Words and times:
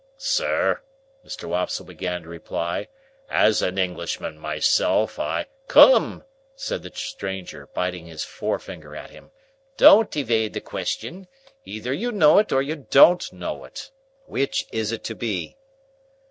"Sir," 0.17 0.81
Mr. 1.23 1.43
Wopsle 1.47 1.85
began 1.85 2.23
to 2.23 2.27
reply, 2.29 2.87
"as 3.29 3.61
an 3.61 3.77
Englishman 3.77 4.35
myself, 4.39 5.19
I—" 5.19 5.45
"Come!" 5.67 6.23
said 6.55 6.81
the 6.81 6.91
stranger, 6.95 7.67
biting 7.67 8.07
his 8.07 8.23
forefinger 8.23 8.95
at 8.95 9.11
him. 9.11 9.29
"Don't 9.77 10.17
evade 10.17 10.53
the 10.53 10.59
question. 10.59 11.27
Either 11.65 11.93
you 11.93 12.11
know 12.11 12.39
it, 12.39 12.51
or 12.51 12.63
you 12.63 12.77
don't 12.77 13.31
know 13.31 13.63
it. 13.63 13.91
Which 14.25 14.65
is 14.71 14.91
it 14.91 15.03
to 15.03 15.13
be?" 15.13 15.55